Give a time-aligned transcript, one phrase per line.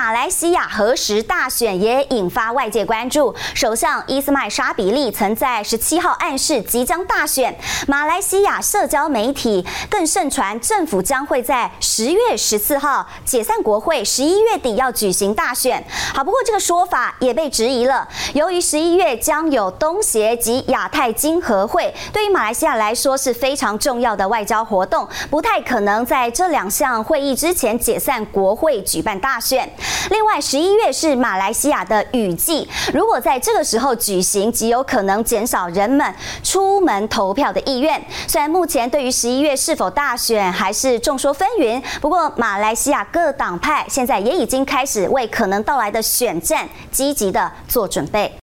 [0.00, 3.34] 马来西亚核时大选也引发外界关注。
[3.54, 7.54] 首相伊斯迈沙比利曾在十七号暗示即将大选。
[7.86, 15.84] 马来西亚社交媒体更盛传政府将会在十月十四号解散国会，十一月底要举行大选。
[16.14, 18.08] 好，不过这个说法也被质疑了。
[18.32, 29.70] 由于十一月将有东协及亚太经合会，对于马来西亚来说是非常重要的外交活动，不太可能在这两项会议之前解散国会举办大选。
[30.10, 38.02] 另外，十一月是马来西亚的雨季，如果在这个时候举行，极有可能减少人们出门投票的意愿。
[38.26, 48.32] 虽然目前对于十一月是否大选还是众说纷纭，不过马来西亚各党派现在也已经开始为可能到来的选战积极的做准备。